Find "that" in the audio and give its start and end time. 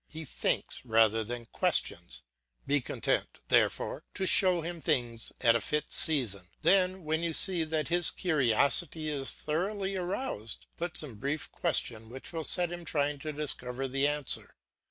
7.65-7.89